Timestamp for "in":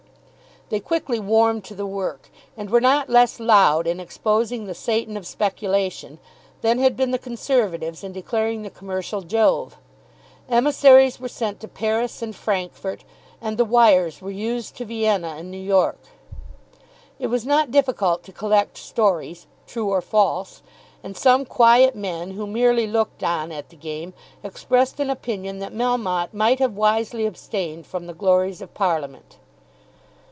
3.85-3.99, 8.05-8.13